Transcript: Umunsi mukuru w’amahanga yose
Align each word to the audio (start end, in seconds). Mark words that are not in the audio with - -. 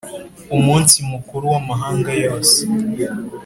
Umunsi 0.57 0.97
mukuru 1.11 1.43
w’amahanga 1.53 2.11
yose 2.23 2.59